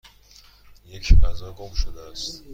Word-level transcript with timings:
یک 0.85 1.19
غذا 1.21 1.51
گم 1.53 1.73
شده 1.73 2.01
است. 2.01 2.43